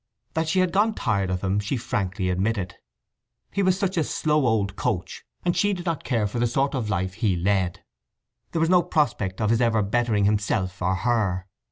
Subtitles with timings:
[0.33, 2.73] That she had gone tired of him she frankly admitted.
[3.51, 6.73] He was such a slow old coach, and she did not care for the sort
[6.73, 7.83] of life he led.
[8.51, 11.45] There was no prospect of his ever bettering himself or her.